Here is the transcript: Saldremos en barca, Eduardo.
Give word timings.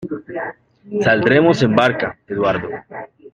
Saldremos 1.03 1.61
en 1.61 1.75
barca, 1.75 2.17
Eduardo. 2.25 2.69